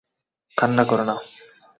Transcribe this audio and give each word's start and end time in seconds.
কান্না 0.57 0.83
করো 0.89 1.03
না! 1.09 1.15